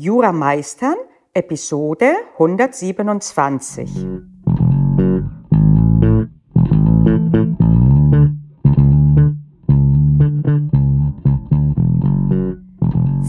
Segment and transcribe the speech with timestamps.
[0.00, 0.94] Jura meistern,
[1.34, 4.06] Episode 127.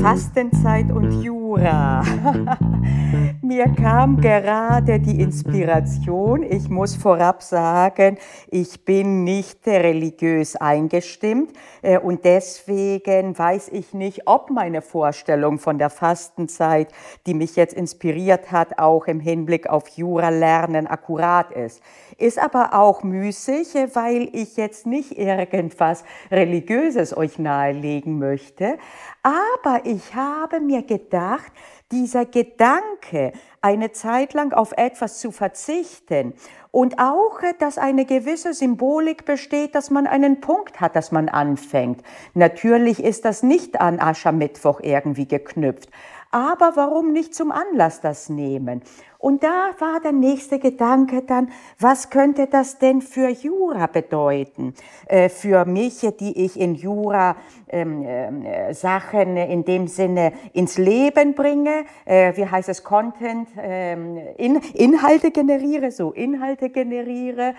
[0.00, 2.02] Fastenzeit und Jura.
[3.44, 6.42] Mir kam gerade die Inspiration.
[6.42, 8.16] Ich muss vorab sagen,
[8.48, 11.52] ich bin nicht religiös eingestimmt
[11.82, 16.88] äh, und deswegen weiß ich nicht, ob meine Vorstellung von der Fastenzeit,
[17.26, 21.82] die mich jetzt inspiriert hat, auch im Hinblick auf Jura lernen akkurat ist.
[22.16, 28.78] Ist aber auch müßig, weil ich jetzt nicht irgendwas Religiöses euch nahelegen möchte.
[29.22, 31.52] Aber ich habe mir gedacht,
[31.94, 36.34] dieser Gedanke, eine Zeit lang auf etwas zu verzichten
[36.70, 42.02] und auch, dass eine gewisse Symbolik besteht, dass man einen Punkt hat, dass man anfängt.
[42.34, 45.88] Natürlich ist das nicht an Aschermittwoch irgendwie geknüpft,
[46.34, 48.82] aber warum nicht zum Anlass das nehmen?
[49.18, 54.74] Und da war der nächste Gedanke dann, was könnte das denn für Jura bedeuten?
[55.06, 57.36] Äh, für mich, die ich in Jura
[57.68, 64.18] ähm, äh, Sachen in dem Sinne ins Leben bringe, äh, wie heißt es, Content, ähm,
[64.36, 67.54] in, Inhalte generiere, so Inhalte generiere,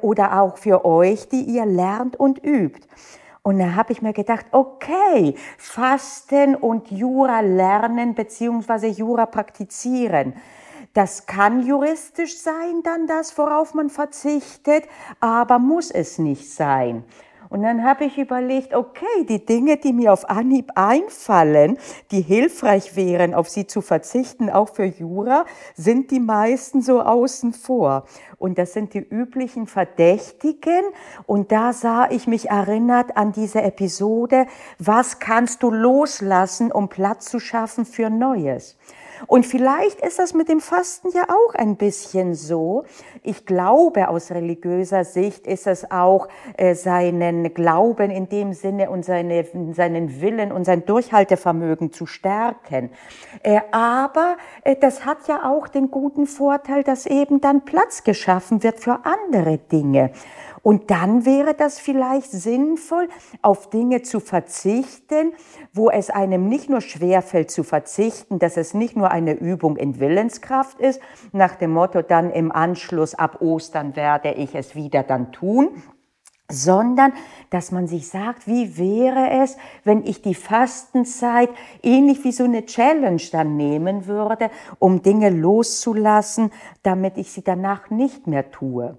[0.00, 2.86] oder auch für euch, die ihr lernt und übt.
[3.42, 10.34] Und da habe ich mir gedacht, okay, Fasten und Jura lernen beziehungsweise Jura praktizieren.
[10.94, 14.84] Das kann juristisch sein, dann das, worauf man verzichtet,
[15.20, 17.04] aber muss es nicht sein.
[17.52, 21.76] Und dann habe ich überlegt, okay, die Dinge, die mir auf Anhieb einfallen,
[22.10, 27.52] die hilfreich wären, auf sie zu verzichten, auch für Jura, sind die meisten so außen
[27.52, 28.06] vor.
[28.38, 30.82] Und das sind die üblichen Verdächtigen.
[31.26, 34.46] Und da sah ich mich erinnert an diese Episode,
[34.78, 38.78] was kannst du loslassen, um Platz zu schaffen für Neues?
[39.26, 42.84] Und vielleicht ist das mit dem Fasten ja auch ein bisschen so.
[43.22, 49.04] Ich glaube, aus religiöser Sicht ist es auch äh, seinen Glauben in dem Sinne und
[49.04, 52.90] seine, seinen Willen und sein Durchhaltevermögen zu stärken.
[53.42, 58.62] Äh, aber äh, das hat ja auch den guten Vorteil, dass eben dann Platz geschaffen
[58.62, 60.10] wird für andere Dinge.
[60.62, 63.08] Und dann wäre das vielleicht sinnvoll,
[63.42, 65.32] auf Dinge zu verzichten,
[65.72, 69.98] wo es einem nicht nur schwerfällt zu verzichten, dass es nicht nur eine Übung in
[69.98, 71.00] Willenskraft ist,
[71.32, 75.82] nach dem Motto dann im Anschluss ab Ostern werde ich es wieder dann tun,
[76.48, 77.12] sondern
[77.50, 81.48] dass man sich sagt, wie wäre es, wenn ich die Fastenzeit
[81.82, 86.52] ähnlich wie so eine Challenge dann nehmen würde, um Dinge loszulassen,
[86.82, 88.96] damit ich sie danach nicht mehr tue.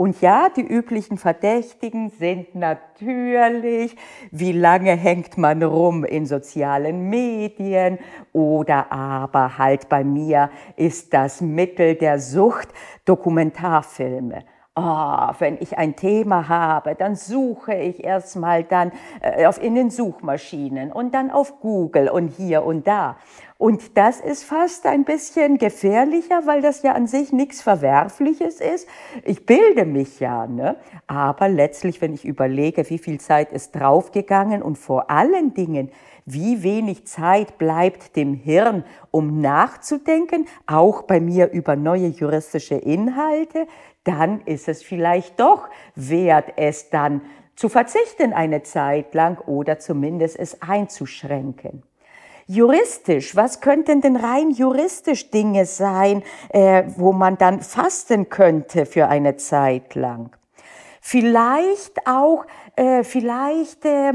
[0.00, 3.94] Und ja, die üblichen Verdächtigen sind natürlich,
[4.30, 7.98] wie lange hängt man rum in sozialen Medien
[8.32, 12.70] oder aber halt bei mir ist das Mittel der Sucht
[13.04, 14.46] Dokumentarfilme.
[14.76, 19.90] Oh, wenn ich ein Thema habe, dann suche ich erstmal dann äh, auf in den
[19.90, 23.16] Suchmaschinen und dann auf Google und hier und da.
[23.58, 28.88] Und das ist fast ein bisschen gefährlicher, weil das ja an sich nichts Verwerfliches ist.
[29.24, 30.76] Ich bilde mich ja, ne?
[31.08, 35.90] aber letztlich, wenn ich überlege, wie viel Zeit ist draufgegangen und vor allen Dingen,
[36.24, 43.66] wie wenig Zeit bleibt dem Hirn, um nachzudenken, auch bei mir über neue juristische Inhalte,
[44.04, 47.22] dann ist es vielleicht doch wert, es dann
[47.56, 51.82] zu verzichten eine Zeit lang oder zumindest es einzuschränken.
[52.46, 59.08] Juristisch, was könnten denn rein juristisch Dinge sein, äh, wo man dann fasten könnte für
[59.08, 60.34] eine Zeit lang?
[61.00, 62.44] Vielleicht auch,
[62.76, 64.14] äh, vielleicht äh,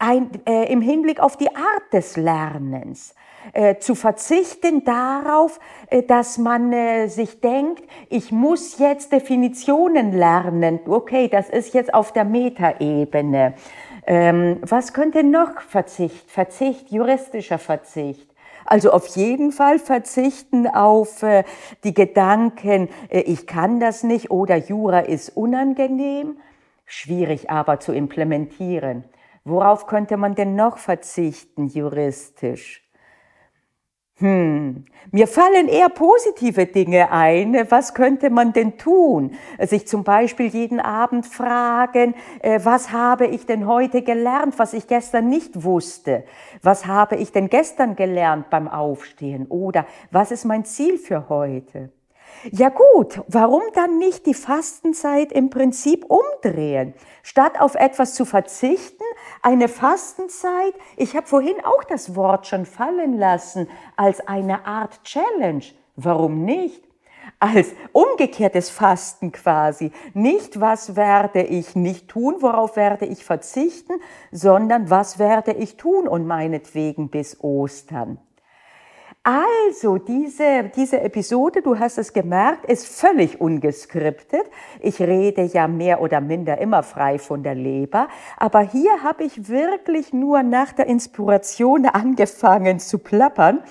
[0.00, 3.14] ein, äh, im Hinblick auf die Art des Lernens.
[3.52, 10.80] Äh, zu verzichten darauf, äh, dass man äh, sich denkt, ich muss jetzt Definitionen lernen.
[10.86, 13.54] Okay, das ist jetzt auf der Metaebene.
[14.06, 16.30] Ähm, was könnte noch Verzicht?
[16.30, 18.28] Verzicht, juristischer Verzicht.
[18.64, 21.44] Also auf jeden Fall verzichten auf äh,
[21.84, 26.36] die Gedanken, äh, ich kann das nicht oder Jura ist unangenehm.
[26.84, 29.04] Schwierig aber zu implementieren.
[29.46, 32.82] Worauf könnte man denn noch verzichten juristisch?
[34.18, 37.54] Hm, mir fallen eher positive Dinge ein.
[37.70, 39.36] Was könnte man denn tun?
[39.60, 44.88] Sich zum Beispiel jeden Abend fragen, äh, was habe ich denn heute gelernt, was ich
[44.88, 46.24] gestern nicht wusste?
[46.62, 49.46] Was habe ich denn gestern gelernt beim Aufstehen?
[49.46, 51.92] Oder was ist mein Ziel für heute?
[52.50, 56.94] Ja gut, warum dann nicht die Fastenzeit im Prinzip umdrehen?
[57.22, 59.04] Statt auf etwas zu verzichten,
[59.42, 65.64] eine Fastenzeit, ich habe vorhin auch das Wort schon fallen lassen, als eine Art Challenge.
[65.96, 66.86] Warum nicht?
[67.38, 69.92] als umgekehrtes Fasten quasi.
[70.14, 73.94] Nicht, was werde ich nicht tun, worauf werde ich verzichten,
[74.30, 78.18] sondern was werde ich tun und meinetwegen bis Ostern.
[79.28, 84.44] Also, diese, diese Episode, du hast es gemerkt, ist völlig ungeskriptet.
[84.78, 88.06] Ich rede ja mehr oder minder immer frei von der Leber,
[88.36, 93.64] aber hier habe ich wirklich nur nach der Inspiration angefangen zu plappern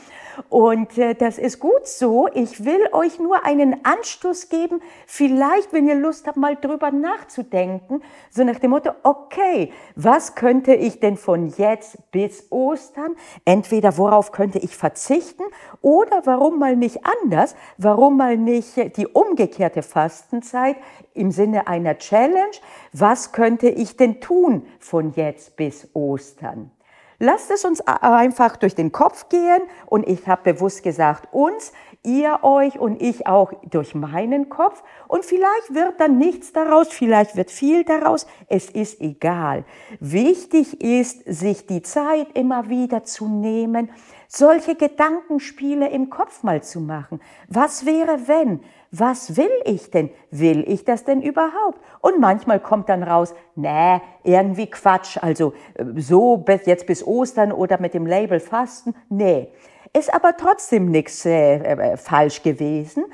[0.50, 2.28] und äh, das ist gut so.
[2.34, 8.02] Ich will euch nur einen Anstoß geben, vielleicht, wenn ihr Lust habt, mal drüber nachzudenken,
[8.30, 13.16] so nach dem Motto, okay, was könnte ich denn von jetzt bis Ostern,
[13.46, 15.44] entweder worauf könnte ich verzichten
[15.82, 20.78] oder warum mal nicht anders, warum mal nicht die umgekehrte Fastenzeit
[21.14, 22.52] im Sinne einer Challenge,
[22.94, 26.72] was könnte ich denn tun von jetzt bis Ostern?
[27.20, 31.72] Lasst es uns einfach durch den Kopf gehen und ich habe bewusst gesagt uns,
[32.04, 37.36] ihr euch und ich auch durch meinen Kopf und vielleicht wird dann nichts daraus, vielleicht
[37.36, 39.66] wird viel daraus, es ist egal.
[40.00, 43.90] Wichtig ist, sich die Zeit immer wieder zu nehmen,
[44.28, 47.22] solche Gedankenspiele im Kopf mal zu machen.
[47.48, 48.62] Was wäre wenn?
[49.00, 50.10] Was will ich denn?
[50.32, 51.80] Will ich das denn überhaupt?
[52.02, 57.80] Und manchmal kommt dann raus, nee, irgendwie Quatsch, also äh, so jetzt bis Ostern oder
[57.80, 59.50] mit dem Label Fasten, nee.
[59.94, 63.06] Ist aber trotzdem nichts äh, äh, falsch gewesen,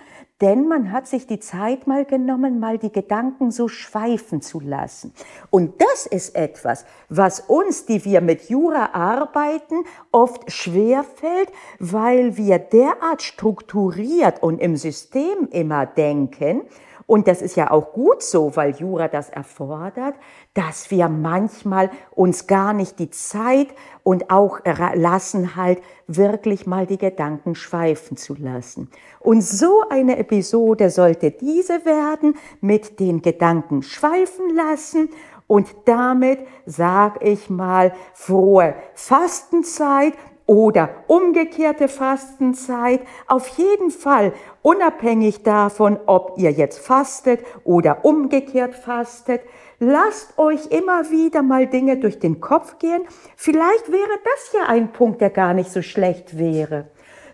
[0.42, 5.14] denn man hat sich die Zeit mal genommen, mal die Gedanken so schweifen zu lassen.
[5.50, 12.58] Und das ist etwas, was uns, die wir mit Jura arbeiten, oft schwerfällt, weil wir
[12.58, 16.64] derart strukturiert und im System immer denken,
[17.12, 20.16] und das ist ja auch gut so, weil Jura das erfordert,
[20.54, 23.68] dass wir manchmal uns gar nicht die Zeit
[24.04, 28.90] und auch lassen halt wirklich mal die Gedanken schweifen zu lassen.
[29.20, 35.10] Und so eine Episode sollte diese werden, mit den Gedanken schweifen lassen
[35.48, 40.14] und damit sag ich mal frohe Fastenzeit
[40.52, 43.00] oder umgekehrte Fastenzeit.
[43.26, 49.40] Auf jeden Fall, unabhängig davon, ob ihr jetzt fastet oder umgekehrt fastet,
[49.80, 53.04] lasst euch immer wieder mal Dinge durch den Kopf gehen.
[53.38, 56.90] Vielleicht wäre das ja ein Punkt, der gar nicht so schlecht wäre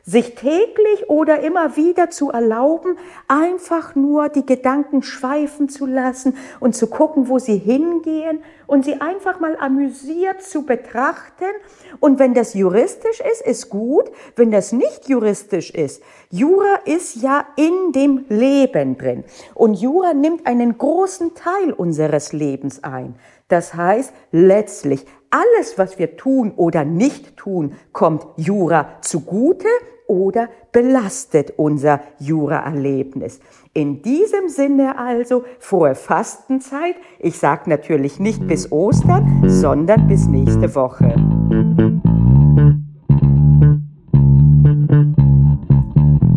[0.08, 6.76] sich täglich oder immer wieder zu erlauben, einfach nur die Gedanken schweifen zu lassen und
[6.76, 11.52] zu gucken, wo sie hingehen und sie einfach mal amüsiert zu betrachten.
[12.00, 14.10] Und wenn das juristisch ist, ist gut.
[14.38, 19.26] Wenn das nicht juristisch ist, Jura ist ja in dem Leben drin.
[19.56, 23.16] Und Jura nimmt einen großen Teil unseres Lebens ein.
[23.50, 29.68] Das heißt, letztlich alles, was wir tun oder nicht tun, kommt Jura zugute
[30.08, 33.40] oder belastet unser Jura-Erlebnis.
[33.74, 36.96] In diesem Sinne also frohe Fastenzeit.
[37.20, 41.16] Ich sage natürlich nicht bis Ostern, sondern bis nächste Woche.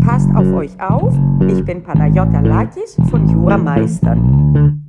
[0.04, 1.14] Passt auf euch auf.
[1.48, 4.79] Ich bin Panayota Lakis von Jura Meistern.